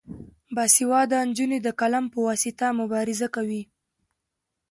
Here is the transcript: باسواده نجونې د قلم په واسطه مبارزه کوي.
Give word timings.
باسواده 0.55 1.19
نجونې 1.27 1.59
د 1.63 1.67
قلم 1.79 2.05
په 2.13 2.19
واسطه 2.27 2.67
مبارزه 2.79 3.27
کوي. 3.35 3.63